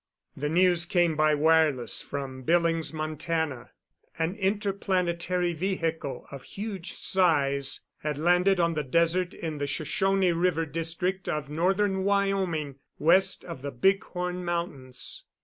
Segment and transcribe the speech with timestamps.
[0.35, 3.69] The news came by wireless from Billings, Montana.
[4.17, 10.65] An interplanetary vehicle of huge size had landed on the desert in the Shoshone River
[10.65, 15.23] district of northern Wyoming, west of the Big Horn Mountains.